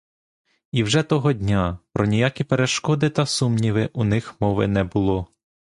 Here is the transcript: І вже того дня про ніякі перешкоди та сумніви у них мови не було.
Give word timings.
І 0.71 0.83
вже 0.83 1.03
того 1.03 1.33
дня 1.33 1.79
про 1.93 2.05
ніякі 2.05 2.43
перешкоди 2.43 3.09
та 3.09 3.25
сумніви 3.25 3.89
у 3.93 4.03
них 4.03 4.41
мови 4.41 4.67
не 4.67 4.83
було. 4.83 5.27